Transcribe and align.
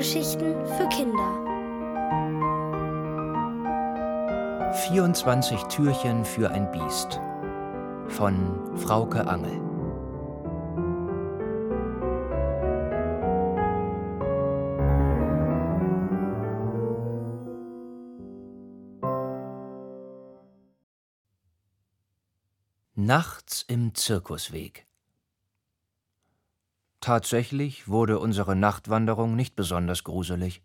Hörgeschichten 0.00 0.54
für 0.64 0.88
Kinder. 0.88 1.30
24 4.86 5.64
Türchen 5.64 6.24
für 6.24 6.50
ein 6.50 6.72
Biest 6.72 7.20
von 8.08 8.78
Frauke 8.78 9.26
Angel. 9.26 9.60
Nachts 22.94 23.66
im 23.68 23.94
Zirkusweg. 23.94 24.89
Tatsächlich 27.00 27.88
wurde 27.88 28.18
unsere 28.18 28.54
Nachtwanderung 28.54 29.34
nicht 29.34 29.56
besonders 29.56 30.04
gruselig. 30.04 30.62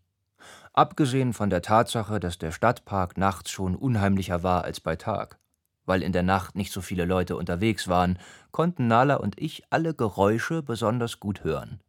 Abgesehen 0.73 1.31
von 1.31 1.49
der 1.49 1.61
Tatsache, 1.61 2.19
dass 2.19 2.37
der 2.37 2.51
Stadtpark 2.51 3.17
nachts 3.17 3.51
schon 3.51 3.75
unheimlicher 3.75 4.43
war 4.43 4.65
als 4.65 4.81
bei 4.81 4.97
Tag. 4.97 5.39
Weil 5.85 6.03
in 6.03 6.11
der 6.11 6.23
Nacht 6.23 6.55
nicht 6.55 6.73
so 6.73 6.81
viele 6.81 7.05
Leute 7.05 7.37
unterwegs 7.37 7.87
waren, 7.87 8.19
konnten 8.51 8.87
Nala 8.87 9.15
und 9.15 9.39
ich 9.39 9.63
alle 9.69 9.93
Geräusche 9.93 10.61
besonders 10.61 11.21
gut 11.21 11.45
hören. 11.45 11.79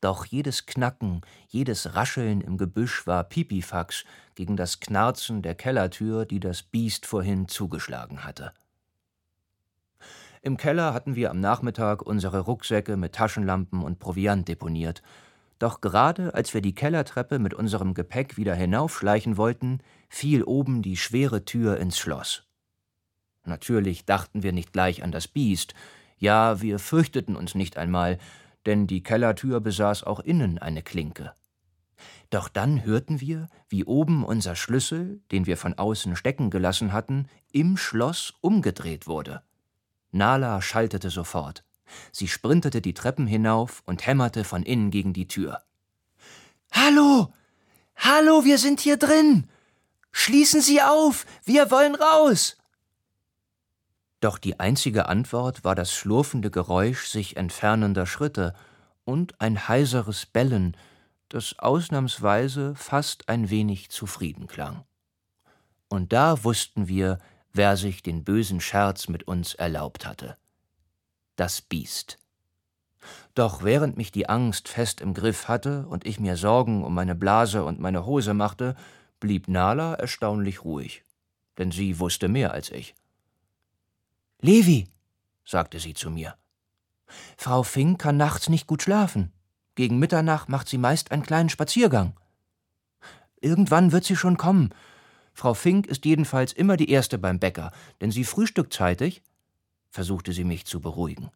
Doch 0.00 0.26
jedes 0.26 0.66
Knacken, 0.66 1.22
jedes 1.48 1.94
Rascheln 1.94 2.40
im 2.40 2.58
Gebüsch 2.58 3.06
war 3.06 3.24
Pipifax 3.24 4.04
gegen 4.34 4.56
das 4.56 4.78
Knarzen 4.78 5.42
der 5.42 5.54
Kellertür, 5.54 6.24
die 6.24 6.40
das 6.40 6.62
Biest 6.62 7.06
vorhin 7.06 7.48
zugeschlagen 7.48 8.24
hatte. 8.24 8.52
Im 10.44 10.56
Keller 10.56 10.92
hatten 10.92 11.14
wir 11.14 11.30
am 11.30 11.38
Nachmittag 11.38 12.02
unsere 12.02 12.40
Rucksäcke 12.40 12.96
mit 12.96 13.12
Taschenlampen 13.12 13.80
und 13.80 14.00
Proviant 14.00 14.48
deponiert. 14.48 15.00
Doch 15.60 15.80
gerade 15.80 16.34
als 16.34 16.52
wir 16.52 16.60
die 16.60 16.74
Kellertreppe 16.74 17.38
mit 17.38 17.54
unserem 17.54 17.94
Gepäck 17.94 18.36
wieder 18.36 18.56
hinaufschleichen 18.56 19.36
wollten, 19.36 19.78
fiel 20.08 20.42
oben 20.42 20.82
die 20.82 20.96
schwere 20.96 21.44
Tür 21.44 21.78
ins 21.78 21.96
Schloss. 21.96 22.42
Natürlich 23.44 24.04
dachten 24.04 24.42
wir 24.42 24.52
nicht 24.52 24.72
gleich 24.72 25.04
an 25.04 25.12
das 25.12 25.28
Biest, 25.28 25.74
ja, 26.18 26.60
wir 26.60 26.80
fürchteten 26.80 27.36
uns 27.36 27.54
nicht 27.54 27.76
einmal, 27.76 28.18
denn 28.66 28.88
die 28.88 29.02
Kellertür 29.02 29.60
besaß 29.60 30.02
auch 30.02 30.20
innen 30.20 30.58
eine 30.58 30.82
Klinke. 30.82 31.34
Doch 32.30 32.48
dann 32.48 32.84
hörten 32.84 33.20
wir, 33.20 33.48
wie 33.68 33.84
oben 33.84 34.24
unser 34.24 34.56
Schlüssel, 34.56 35.20
den 35.30 35.46
wir 35.46 35.56
von 35.56 35.74
außen 35.74 36.16
stecken 36.16 36.50
gelassen 36.50 36.92
hatten, 36.92 37.26
im 37.52 37.76
Schloss 37.76 38.34
umgedreht 38.40 39.06
wurde. 39.06 39.42
Nala 40.12 40.62
schaltete 40.62 41.10
sofort. 41.10 41.64
Sie 42.12 42.28
sprintete 42.28 42.80
die 42.80 42.94
Treppen 42.94 43.26
hinauf 43.26 43.82
und 43.86 44.06
hämmerte 44.06 44.44
von 44.44 44.62
innen 44.62 44.90
gegen 44.90 45.12
die 45.12 45.26
Tür. 45.26 45.62
Hallo! 46.70 47.32
Hallo, 47.96 48.44
wir 48.44 48.58
sind 48.58 48.80
hier 48.80 48.96
drin! 48.96 49.48
Schließen 50.10 50.60
Sie 50.60 50.82
auf! 50.82 51.26
Wir 51.44 51.70
wollen 51.70 51.94
raus! 51.94 52.56
Doch 54.20 54.38
die 54.38 54.60
einzige 54.60 55.08
Antwort 55.08 55.64
war 55.64 55.74
das 55.74 55.92
schlurfende 55.92 56.50
Geräusch 56.50 57.08
sich 57.08 57.36
entfernender 57.36 58.06
Schritte 58.06 58.54
und 59.04 59.40
ein 59.40 59.66
heiseres 59.68 60.26
Bellen, 60.26 60.76
das 61.28 61.58
ausnahmsweise 61.58 62.74
fast 62.76 63.28
ein 63.28 63.50
wenig 63.50 63.90
zufrieden 63.90 64.46
klang. 64.46 64.84
Und 65.88 66.12
da 66.12 66.44
wussten 66.44 66.88
wir, 66.88 67.18
wer 67.52 67.76
sich 67.76 68.02
den 68.02 68.24
bösen 68.24 68.60
Scherz 68.60 69.08
mit 69.08 69.28
uns 69.28 69.54
erlaubt 69.54 70.06
hatte. 70.06 70.36
Das 71.36 71.60
Biest. 71.60 72.18
Doch 73.34 73.62
während 73.62 73.96
mich 73.96 74.12
die 74.12 74.28
Angst 74.28 74.68
fest 74.68 75.00
im 75.00 75.14
Griff 75.14 75.48
hatte 75.48 75.86
und 75.86 76.06
ich 76.06 76.20
mir 76.20 76.36
Sorgen 76.36 76.84
um 76.84 76.94
meine 76.94 77.14
Blase 77.14 77.64
und 77.64 77.80
meine 77.80 78.06
Hose 78.06 78.34
machte, 78.34 78.76
blieb 79.20 79.48
Nala 79.48 79.94
erstaunlich 79.94 80.64
ruhig, 80.64 81.04
denn 81.58 81.70
sie 81.70 81.98
wusste 81.98 82.28
mehr 82.28 82.52
als 82.52 82.70
ich. 82.70 82.94
Levi, 84.40 84.88
sagte 85.44 85.78
sie 85.78 85.94
zu 85.94 86.10
mir, 86.10 86.36
Frau 87.36 87.62
Fink 87.62 88.00
kann 88.00 88.16
nachts 88.16 88.48
nicht 88.48 88.66
gut 88.66 88.82
schlafen. 88.82 89.32
Gegen 89.74 89.98
Mitternacht 89.98 90.48
macht 90.48 90.68
sie 90.68 90.78
meist 90.78 91.12
einen 91.12 91.22
kleinen 91.22 91.48
Spaziergang. 91.48 92.14
Irgendwann 93.40 93.92
wird 93.92 94.04
sie 94.04 94.16
schon 94.16 94.36
kommen, 94.36 94.70
Frau 95.32 95.54
Fink 95.54 95.86
ist 95.86 96.04
jedenfalls 96.04 96.52
immer 96.52 96.76
die 96.76 96.90
Erste 96.90 97.18
beim 97.18 97.38
Bäcker, 97.38 97.72
denn 98.00 98.10
sie 98.10 98.24
frühstückt 98.24 98.72
zeitig, 98.72 99.22
versuchte 99.90 100.32
sie 100.32 100.44
mich 100.44 100.66
zu 100.66 100.80
beruhigen. 100.80 101.30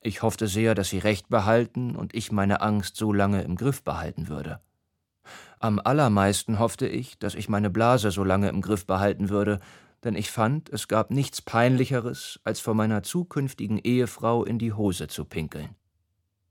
Ich 0.00 0.22
hoffte 0.22 0.48
sehr, 0.48 0.74
dass 0.74 0.90
sie 0.90 0.98
Recht 0.98 1.28
behalten 1.28 1.96
und 1.96 2.14
ich 2.14 2.30
meine 2.30 2.60
Angst 2.60 2.96
so 2.96 3.12
lange 3.12 3.42
im 3.42 3.56
Griff 3.56 3.82
behalten 3.82 4.28
würde. 4.28 4.60
Am 5.58 5.80
allermeisten 5.82 6.58
hoffte 6.58 6.86
ich, 6.86 7.18
dass 7.18 7.34
ich 7.34 7.48
meine 7.48 7.70
Blase 7.70 8.10
so 8.10 8.22
lange 8.22 8.48
im 8.50 8.60
Griff 8.60 8.86
behalten 8.86 9.30
würde, 9.30 9.60
denn 10.04 10.14
ich 10.14 10.30
fand, 10.30 10.68
es 10.68 10.88
gab 10.88 11.10
nichts 11.10 11.40
Peinlicheres, 11.40 12.38
als 12.44 12.60
vor 12.60 12.74
meiner 12.74 13.02
zukünftigen 13.02 13.78
Ehefrau 13.78 14.44
in 14.44 14.58
die 14.58 14.74
Hose 14.74 15.08
zu 15.08 15.24
pinkeln. 15.24 15.74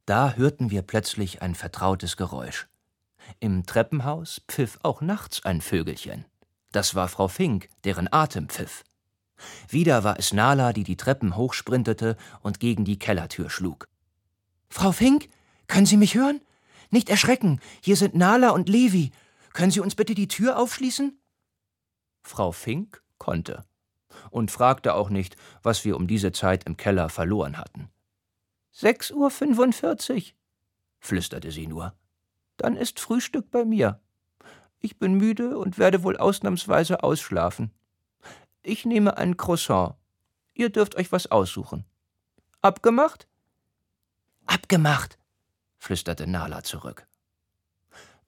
Da 0.06 0.34
hörten 0.34 0.72
wir 0.72 0.82
plötzlich 0.82 1.44
ein 1.44 1.54
vertrautes 1.54 2.18
Geräusch. 2.18 2.68
Im 3.40 3.66
Treppenhaus 3.66 4.42
pfiff 4.48 4.80
auch 4.82 5.02
nachts 5.02 5.46
ein 5.46 5.62
Vögelchen. 5.62 6.26
Das 6.74 6.96
war 6.96 7.08
Frau 7.08 7.28
Fink, 7.30 7.70
deren 7.86 8.12
Atem 8.12 8.50
pfiff. 8.50 8.84
Wieder 9.70 10.04
war 10.04 10.18
es 10.18 10.34
Nala, 10.34 10.74
die 10.74 10.84
die 10.84 10.98
Treppen 10.98 11.38
hochsprintete 11.38 12.18
und 12.42 12.60
gegen 12.60 12.84
die 12.84 12.98
Kellertür 12.98 13.50
schlug. 13.50 13.88
Frau 14.70 14.92
Fink, 14.92 15.30
können 15.68 15.86
Sie 15.86 15.98
mich 15.98 16.16
hören? 16.16 16.42
Nicht 16.90 17.10
erschrecken, 17.10 17.62
hier 17.82 17.96
sind 17.96 18.16
Nala 18.16 18.50
und 18.50 18.70
Levi. 18.70 19.12
Können 19.54 19.72
Sie 19.72 19.82
uns 19.82 19.94
bitte 19.94 20.16
die 20.16 20.28
Tür 20.28 20.58
aufschließen? 20.58 21.20
Frau 22.24 22.52
Fink 22.52 23.04
konnte 23.20 23.64
und 24.32 24.50
fragte 24.50 24.96
auch 24.96 25.10
nicht, 25.10 25.36
was 25.62 25.86
wir 25.86 25.96
um 25.96 26.08
diese 26.08 26.32
Zeit 26.32 26.64
im 26.64 26.76
Keller 26.76 27.10
verloren 27.10 27.58
hatten. 27.58 27.90
Sechs 28.72 29.12
Uhr 29.12 29.30
fünfundvierzig, 29.30 30.36
flüsterte 31.00 31.52
sie 31.52 31.68
nur. 31.68 31.94
Dann 32.58 32.76
ist 32.76 33.00
Frühstück 33.00 33.52
bei 33.52 33.64
mir. 33.64 34.00
Ich 34.86 35.00
bin 35.00 35.14
müde 35.14 35.58
und 35.58 35.78
werde 35.78 36.04
wohl 36.04 36.18
ausnahmsweise 36.18 37.04
ausschlafen. 37.04 37.72
Ich 38.64 38.84
nehme 38.84 39.16
ein 39.16 39.38
Croissant. 39.38 39.96
Ihr 40.54 40.70
dürft 40.70 40.96
euch 40.98 41.10
was 41.14 41.32
aussuchen. 41.32 41.86
Abgemacht? 42.62 43.30
Abgemacht, 44.46 45.18
flüsterte 45.78 46.28
Nala 46.28 46.64
zurück. 46.64 47.08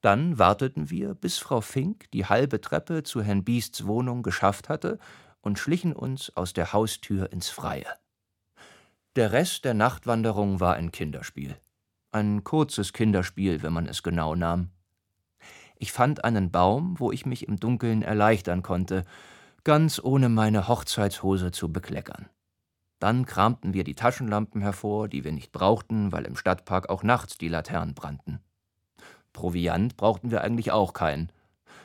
Dann 0.00 0.38
warteten 0.38 0.88
wir, 0.88 1.14
bis 1.14 1.36
Frau 1.36 1.60
Fink 1.60 2.10
die 2.12 2.24
halbe 2.24 2.58
Treppe 2.62 3.02
zu 3.02 3.20
Herrn 3.20 3.44
Biests 3.44 3.86
Wohnung 3.86 4.22
geschafft 4.22 4.70
hatte 4.70 4.98
und 5.42 5.58
schlichen 5.58 5.92
uns 5.92 6.34
aus 6.38 6.54
der 6.54 6.72
Haustür 6.72 7.30
ins 7.32 7.50
Freie. 7.50 7.98
Der 9.14 9.32
Rest 9.32 9.66
der 9.66 9.74
Nachtwanderung 9.74 10.58
war 10.58 10.74
ein 10.74 10.90
Kinderspiel. 10.90 11.60
Ein 12.12 12.44
kurzes 12.44 12.94
Kinderspiel, 12.94 13.62
wenn 13.62 13.74
man 13.74 13.86
es 13.86 14.02
genau 14.02 14.34
nahm. 14.34 14.70
Ich 15.78 15.92
fand 15.92 16.24
einen 16.24 16.50
Baum, 16.50 16.96
wo 16.98 17.12
ich 17.12 17.26
mich 17.26 17.46
im 17.46 17.58
Dunkeln 17.58 18.02
erleichtern 18.02 18.62
konnte, 18.62 19.04
ganz 19.64 20.00
ohne 20.02 20.28
meine 20.28 20.68
Hochzeitshose 20.68 21.50
zu 21.50 21.72
bekleckern. 21.72 22.28
Dann 22.98 23.26
kramten 23.26 23.74
wir 23.74 23.84
die 23.84 23.94
Taschenlampen 23.94 24.62
hervor, 24.62 25.08
die 25.08 25.24
wir 25.24 25.32
nicht 25.32 25.52
brauchten, 25.52 26.12
weil 26.12 26.24
im 26.24 26.36
Stadtpark 26.36 26.88
auch 26.88 27.02
nachts 27.02 27.36
die 27.36 27.48
Laternen 27.48 27.94
brannten. 27.94 28.40
Proviant 29.32 29.98
brauchten 29.98 30.30
wir 30.30 30.40
eigentlich 30.40 30.72
auch 30.72 30.94
keinen. 30.94 31.30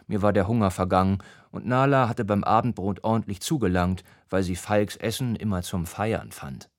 Mir 0.07 0.21
war 0.21 0.31
der 0.31 0.47
Hunger 0.47 0.71
vergangen, 0.71 1.17
und 1.51 1.65
Nala 1.65 2.07
hatte 2.07 2.23
beim 2.23 2.45
Abendbrot 2.45 3.03
ordentlich 3.03 3.41
zugelangt, 3.41 4.03
weil 4.29 4.43
sie 4.43 4.55
Falks 4.55 4.95
Essen 4.95 5.35
immer 5.35 5.61
zum 5.63 5.85
Feiern 5.85 6.31
fand. 6.31 6.69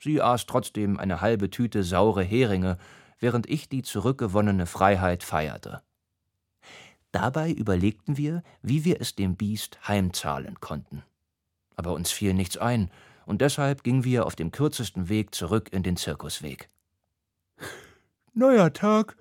Sie 0.00 0.22
aß 0.22 0.46
trotzdem 0.46 0.98
eine 0.98 1.20
halbe 1.20 1.50
Tüte 1.50 1.82
saure 1.82 2.22
Heringe, 2.22 2.78
während 3.18 3.48
ich 3.48 3.68
die 3.68 3.82
zurückgewonnene 3.82 4.66
Freiheit 4.66 5.24
feierte. 5.24 5.82
Dabei 7.12 7.52
überlegten 7.52 8.16
wir, 8.16 8.42
wie 8.62 8.84
wir 8.84 9.00
es 9.00 9.14
dem 9.14 9.36
Biest 9.36 9.78
heimzahlen 9.88 10.60
konnten. 10.60 11.02
Aber 11.76 11.94
uns 11.94 12.10
fiel 12.10 12.34
nichts 12.34 12.56
ein, 12.56 12.90
und 13.24 13.40
deshalb 13.40 13.84
gingen 13.84 14.04
wir 14.04 14.26
auf 14.26 14.36
dem 14.36 14.50
kürzesten 14.50 15.08
Weg 15.08 15.34
zurück 15.34 15.72
in 15.72 15.82
den 15.82 15.96
Zirkusweg. 15.96 16.70
Neuer 18.34 18.72
Tag, 18.72 19.16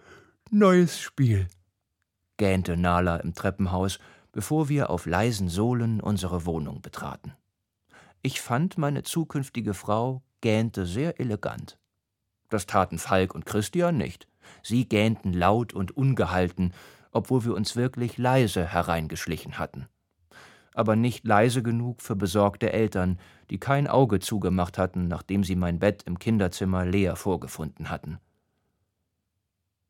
neues 0.49 0.99
Spiel, 0.99 1.47
gähnte 2.37 2.77
Nala 2.77 3.17
im 3.17 3.33
Treppenhaus, 3.33 3.99
bevor 4.31 4.69
wir 4.69 4.89
auf 4.89 5.05
leisen 5.05 5.49
Sohlen 5.49 5.99
unsere 5.99 6.45
Wohnung 6.45 6.81
betraten. 6.81 7.33
Ich 8.21 8.41
fand, 8.41 8.77
meine 8.77 9.03
zukünftige 9.03 9.73
Frau 9.73 10.21
gähnte 10.41 10.85
sehr 10.85 11.19
elegant. 11.19 11.77
Das 12.49 12.65
taten 12.65 12.99
Falk 12.99 13.33
und 13.35 13.45
Christian 13.45 13.97
nicht. 13.97 14.27
Sie 14.63 14.87
gähnten 14.87 15.33
laut 15.33 15.73
und 15.73 15.97
ungehalten, 15.97 16.73
obwohl 17.17 17.43
wir 17.43 17.55
uns 17.55 17.75
wirklich 17.75 18.19
leise 18.19 18.65
hereingeschlichen 18.65 19.57
hatten. 19.57 19.87
Aber 20.73 20.95
nicht 20.95 21.25
leise 21.25 21.63
genug 21.63 22.03
für 22.03 22.15
besorgte 22.15 22.71
Eltern, 22.71 23.19
die 23.49 23.59
kein 23.59 23.87
Auge 23.87 24.19
zugemacht 24.19 24.77
hatten, 24.77 25.07
nachdem 25.07 25.43
sie 25.43 25.55
mein 25.55 25.79
Bett 25.79 26.03
im 26.03 26.19
Kinderzimmer 26.19 26.85
leer 26.85 27.15
vorgefunden 27.15 27.89
hatten. 27.89 28.19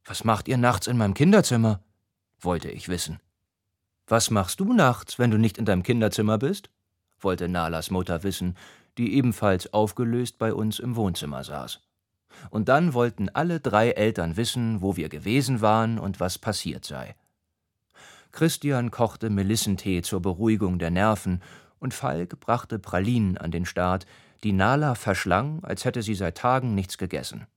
Was 0.06 0.24
macht 0.24 0.48
ihr 0.48 0.58
nachts 0.58 0.88
in 0.88 0.98
meinem 0.98 1.14
Kinderzimmer? 1.14 1.84
wollte 2.40 2.70
ich 2.72 2.88
wissen. 2.88 3.20
Was 4.08 4.32
machst 4.32 4.62
du 4.62 4.72
nachts, 4.72 5.20
wenn 5.20 5.32
du 5.32 5.38
nicht 5.38 5.58
in 5.58 5.66
deinem 5.66 5.84
Kinderzimmer 5.84 6.38
bist? 6.38 6.70
wollte 7.20 7.50
Nalas 7.50 7.92
Mutter 7.92 8.24
wissen, 8.24 8.56
die 8.98 9.16
ebenfalls 9.16 9.74
aufgelöst 9.74 10.38
bei 10.38 10.54
uns 10.54 10.80
im 10.80 10.96
Wohnzimmer 10.96 11.44
saß. 11.44 11.82
Und 12.50 12.70
dann 12.70 12.94
wollten 12.94 13.30
alle 13.30 13.60
drei 13.60 13.92
Eltern 13.92 14.38
wissen, 14.38 14.82
wo 14.82 14.96
wir 14.96 15.10
gewesen 15.10 15.62
waren 15.62 16.00
und 16.00 16.20
was 16.20 16.38
passiert 16.38 16.86
sei. 16.86 17.16
Christian 18.32 18.92
kochte 18.92 19.30
Melissentee 19.30 20.02
zur 20.02 20.22
Beruhigung 20.22 20.80
der 20.80 20.92
Nerven, 20.92 21.42
und 21.80 21.94
Falk 21.94 22.40
brachte 22.40 22.80
Pralinen 22.80 23.38
an 23.38 23.52
den 23.52 23.66
Start, 23.66 24.06
die 24.44 24.52
Nala 24.52 24.96
verschlang, 24.96 25.64
als 25.64 25.86
hätte 25.86 26.02
sie 26.02 26.16
seit 26.16 26.38
Tagen 26.38 26.76
nichts 26.76 26.98
gegessen. 26.98 27.48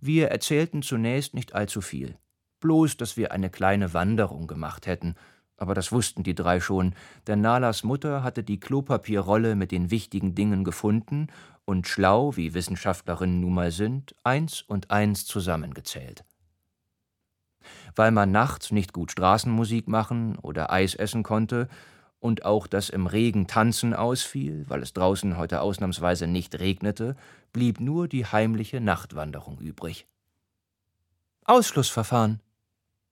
Wir 0.00 0.28
erzählten 0.28 0.82
zunächst 0.82 1.34
nicht 1.34 1.54
allzu 1.54 1.80
viel, 1.80 2.16
bloß, 2.60 2.96
dass 2.96 3.16
wir 3.16 3.32
eine 3.32 3.50
kleine 3.50 3.94
Wanderung 3.94 4.46
gemacht 4.46 4.86
hätten, 4.86 5.16
aber 5.58 5.74
das 5.74 5.92
wussten 5.92 6.22
die 6.22 6.34
drei 6.34 6.60
schon, 6.60 6.94
denn 7.26 7.40
Nalas 7.40 7.82
Mutter 7.82 8.22
hatte 8.22 8.42
die 8.42 8.60
Klopapierrolle 8.60 9.54
mit 9.54 9.72
den 9.72 9.90
wichtigen 9.90 10.34
Dingen 10.34 10.64
gefunden 10.64 11.26
und 11.64 11.86
schlau, 11.86 12.36
wie 12.36 12.54
Wissenschaftlerinnen 12.54 13.40
nun 13.40 13.54
mal 13.54 13.70
sind, 13.70 14.14
eins 14.24 14.62
und 14.62 14.90
eins 14.90 15.26
zusammengezählt. 15.26 16.24
Weil 17.94 18.12
man 18.12 18.30
nachts 18.30 18.70
nicht 18.70 18.92
gut 18.92 19.10
Straßenmusik 19.10 19.88
machen 19.88 20.36
oder 20.38 20.72
Eis 20.72 20.94
essen 20.94 21.22
konnte 21.22 21.68
und 22.20 22.44
auch 22.44 22.66
das 22.66 22.88
im 22.88 23.06
Regen 23.06 23.46
Tanzen 23.46 23.94
ausfiel, 23.94 24.64
weil 24.68 24.82
es 24.82 24.92
draußen 24.92 25.36
heute 25.36 25.60
ausnahmsweise 25.60 26.26
nicht 26.26 26.58
regnete, 26.58 27.16
blieb 27.52 27.80
nur 27.80 28.08
die 28.08 28.26
heimliche 28.26 28.80
Nachtwanderung 28.80 29.58
übrig. 29.58 30.06
Ausschlussverfahren, 31.44 32.40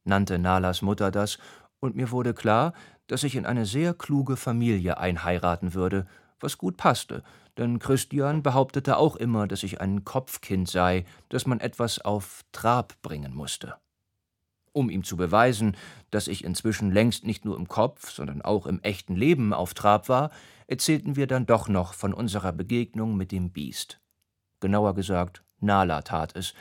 nannte 0.05 0.39
Nalas 0.39 0.83
Mutter 0.83 1.11
das, 1.11 1.39
und 1.81 1.97
mir 1.97 2.11
wurde 2.11 2.35
klar, 2.35 2.73
dass 3.07 3.23
ich 3.23 3.37
in 3.37 3.47
eine 3.47 3.67
sehr 3.67 3.95
kluge 3.95 4.37
Familie 4.37 4.99
einheiraten 4.99 5.75
würde, 5.75 6.07
was 6.41 6.59
gut 6.59 6.77
passte, 6.77 7.23
denn 7.57 7.79
Christian 7.79 8.43
behauptete 8.43 8.99
auch 8.99 9.17
immer, 9.17 9.47
dass 9.47 9.63
ich 9.63 9.81
ein 9.81 10.05
Kopfkind 10.05 10.69
sei, 10.69 11.07
das 11.29 11.47
man 11.47 11.61
etwas 11.61 11.99
auf 11.99 12.45
Trab 12.53 13.01
bringen 13.03 13.35
musste. 13.35 13.77
Um 14.73 14.91
ihm 14.91 15.05
zu 15.05 15.17
beweisen, 15.17 15.75
dass 16.11 16.29
ich 16.29 16.45
inzwischen 16.45 16.91
längst 16.91 17.25
nicht 17.25 17.47
nur 17.47 17.57
im 17.57 17.67
Kopf, 17.67 18.11
sondern 18.11 18.43
auch 18.43 18.67
im 18.67 18.83
echten 18.83 19.17
Leben 19.17 19.55
auf 19.55 19.73
Trab 19.73 20.11
war, 20.11 20.31
erzählten 20.67 21.17
wir 21.17 21.27
dann 21.27 21.47
doch 21.47 21.69
noch 21.69 21.95
von 21.95 22.13
unserer 22.13 22.53
Begegnung 22.53 23.17
mit 23.17 23.33
dem 23.33 23.51
Biest. 23.51 24.01
Genauer 24.61 24.95
gesagt, 24.95 25.43
Nala 25.61 26.03
tat 26.03 26.37
es, 26.37 26.53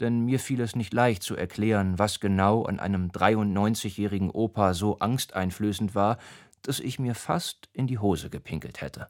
denn 0.00 0.20
mir 0.20 0.38
fiel 0.38 0.60
es 0.60 0.76
nicht 0.76 0.92
leicht 0.92 1.22
zu 1.22 1.36
erklären, 1.36 1.98
was 1.98 2.20
genau 2.20 2.64
an 2.64 2.80
einem 2.80 3.08
93-jährigen 3.10 4.30
Opa 4.30 4.74
so 4.74 4.98
angsteinflößend 4.98 5.94
war, 5.94 6.18
dass 6.62 6.80
ich 6.80 6.98
mir 6.98 7.14
fast 7.14 7.68
in 7.72 7.86
die 7.86 7.98
Hose 7.98 8.30
gepinkelt 8.30 8.80
hätte. 8.80 9.08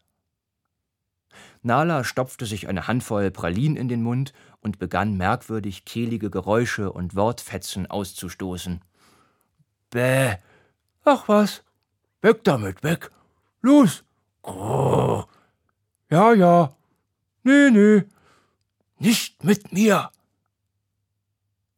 Nala 1.62 2.04
stopfte 2.04 2.46
sich 2.46 2.68
eine 2.68 2.86
Handvoll 2.86 3.30
Pralinen 3.30 3.76
in 3.76 3.88
den 3.88 4.02
Mund 4.02 4.32
und 4.60 4.78
begann 4.78 5.16
merkwürdig 5.16 5.84
kehlige 5.84 6.30
Geräusche 6.30 6.92
und 6.92 7.14
Wortfetzen 7.14 7.86
auszustoßen. 7.86 8.80
Bäh. 9.90 10.36
Ach 11.04 11.28
was. 11.28 11.62
Weg 12.22 12.44
damit, 12.44 12.82
weg. 12.82 13.10
Los. 13.60 14.04
Oh. 14.42 15.24
Ja, 16.10 16.32
ja. 16.32 16.76
Nee, 17.42 17.70
nee. 17.70 18.04
Nicht 18.98 19.44
mit 19.44 19.72
mir. 19.72 20.10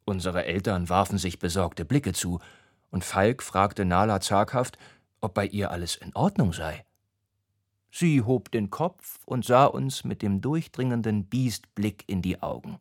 Unsere 0.08 0.46
Eltern 0.46 0.88
warfen 0.88 1.19
sich 1.19 1.38
besorgte 1.38 1.84
Blicke 1.84 2.14
zu, 2.14 2.40
und 2.88 3.05
Falk 3.05 3.43
fragte 3.43 3.84
Nala 3.84 4.22
zaghaft, 4.22 4.78
ob 5.20 5.34
bei 5.34 5.44
ihr 5.44 5.70
alles 5.70 5.96
in 5.96 6.16
Ordnung 6.16 6.55
sei. 6.55 6.87
Sie 7.90 8.22
hob 8.22 8.50
den 8.50 8.70
Kopf 8.70 9.19
und 9.26 9.44
sah 9.44 9.66
uns 9.66 10.05
mit 10.05 10.22
dem 10.22 10.40
durchdringenden 10.40 11.26
Biestblick 11.26 12.05
in 12.06 12.22
die 12.22 12.40
Augen. 12.40 12.78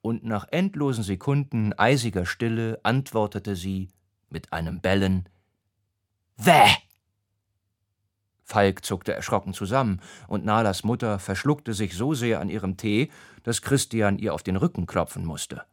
Und 0.00 0.24
nach 0.24 0.48
endlosen 0.50 1.04
Sekunden 1.04 1.74
eisiger 1.74 2.26
Stille 2.26 2.80
antwortete 2.82 3.54
sie 3.54 3.90
mit 4.28 4.52
einem 4.52 4.80
Bellen 4.80 5.28
Wäh! 6.38 6.74
Falk 8.42 8.84
zuckte 8.84 9.12
erschrocken 9.12 9.54
zusammen, 9.54 10.00
und 10.26 10.44
Nalas 10.44 10.82
Mutter 10.82 11.20
verschluckte 11.20 11.72
sich 11.72 11.94
so 11.94 12.14
sehr 12.14 12.40
an 12.40 12.50
ihrem 12.50 12.76
Tee, 12.76 13.12
dass 13.44 13.62
Christian 13.62 14.18
ihr 14.18 14.34
auf 14.34 14.42
den 14.42 14.56
Rücken 14.56 14.86
klopfen 14.86 15.24
musste. 15.24 15.64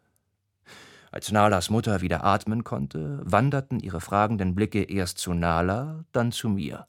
Als 1.12 1.32
Nalas 1.32 1.70
Mutter 1.70 2.02
wieder 2.02 2.24
atmen 2.24 2.64
konnte, 2.64 3.20
wanderten 3.24 3.80
ihre 3.80 4.00
fragenden 4.00 4.54
Blicke 4.54 4.84
erst 4.84 5.18
zu 5.18 5.34
Nala, 5.34 6.06
dann 6.12 6.32
zu 6.32 6.50
mir. 6.50 6.88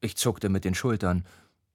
Ich 0.00 0.16
zuckte 0.16 0.48
mit 0.48 0.64
den 0.64 0.74
Schultern. 0.74 1.24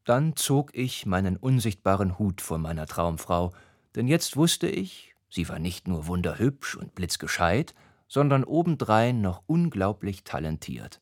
Dann 0.03 0.35
zog 0.35 0.75
ich 0.75 1.07
meinen 1.07 1.37
unsichtbaren 1.37 2.19
Hut 2.19 2.41
vor 2.41 2.59
meiner 2.59 2.85
Traumfrau, 2.85 3.53
denn 3.95 4.07
jetzt 4.07 4.37
wusste 4.37 4.67
ich, 4.67 5.15
sie 5.29 5.49
war 5.49 5.57
nicht 5.57 5.87
nur 5.87 6.05
wunderhübsch 6.05 6.75
und 6.75 6.93
blitzgescheit, 6.93 7.73
sondern 8.07 8.43
obendrein 8.43 9.21
noch 9.21 9.41
unglaublich 9.47 10.23
talentiert. 10.23 11.01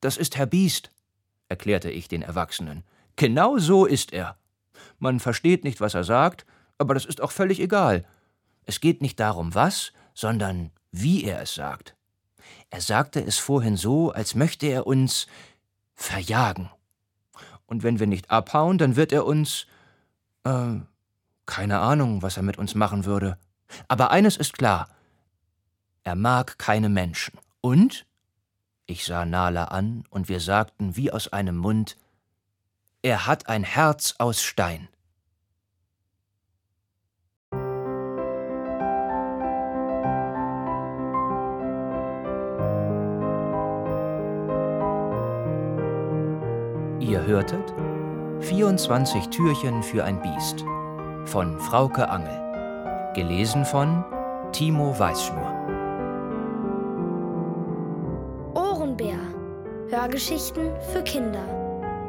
Das 0.00 0.16
ist 0.16 0.36
Herr 0.36 0.46
Biest, 0.46 0.90
erklärte 1.48 1.90
ich 1.90 2.08
den 2.08 2.22
Erwachsenen. 2.22 2.84
Genau 3.16 3.58
so 3.58 3.84
ist 3.84 4.12
er. 4.12 4.38
Man 4.98 5.20
versteht 5.20 5.64
nicht, 5.64 5.80
was 5.80 5.94
er 5.94 6.04
sagt, 6.04 6.46
aber 6.78 6.94
das 6.94 7.04
ist 7.04 7.20
auch 7.20 7.32
völlig 7.32 7.60
egal. 7.60 8.06
Es 8.68 8.80
geht 8.80 9.00
nicht 9.00 9.18
darum, 9.18 9.54
was, 9.54 9.94
sondern 10.12 10.72
wie 10.92 11.24
er 11.24 11.40
es 11.40 11.54
sagt. 11.54 11.96
Er 12.68 12.82
sagte 12.82 13.18
es 13.18 13.38
vorhin 13.38 13.78
so, 13.78 14.12
als 14.12 14.34
möchte 14.34 14.66
er 14.66 14.86
uns 14.86 15.26
verjagen. 15.94 16.70
Und 17.64 17.82
wenn 17.82 17.98
wir 17.98 18.06
nicht 18.06 18.30
abhauen, 18.30 18.76
dann 18.76 18.94
wird 18.94 19.10
er 19.10 19.24
uns. 19.24 19.66
Äh, 20.44 20.80
keine 21.46 21.78
Ahnung, 21.78 22.20
was 22.20 22.36
er 22.36 22.42
mit 22.42 22.58
uns 22.58 22.74
machen 22.74 23.06
würde. 23.06 23.38
Aber 23.88 24.10
eines 24.10 24.36
ist 24.36 24.52
klar: 24.52 24.90
Er 26.02 26.14
mag 26.14 26.58
keine 26.58 26.90
Menschen. 26.90 27.38
Und? 27.62 28.04
Ich 28.84 29.06
sah 29.06 29.24
Nala 29.24 29.64
an, 29.64 30.04
und 30.10 30.28
wir 30.28 30.40
sagten 30.40 30.94
wie 30.94 31.10
aus 31.10 31.28
einem 31.28 31.56
Mund: 31.56 31.96
Er 33.00 33.26
hat 33.26 33.48
ein 33.48 33.64
Herz 33.64 34.14
aus 34.18 34.42
Stein. 34.42 34.88
Ihr 47.08 47.24
hörtet 47.24 47.72
24 48.40 49.28
Türchen 49.30 49.82
für 49.82 50.04
ein 50.04 50.20
Biest 50.20 50.62
von 51.24 51.58
Frauke 51.58 52.06
Angel. 52.06 53.12
Gelesen 53.14 53.64
von 53.64 54.04
Timo 54.52 54.98
Weißschnur. 54.98 55.54
Ohrenbär. 58.54 59.16
Hörgeschichten 59.88 60.70
für 60.92 61.02
Kinder. 61.02 61.44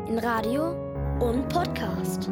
In 0.10 0.20
Radio 0.20 0.76
und 1.22 1.48
Podcast. 1.48 2.30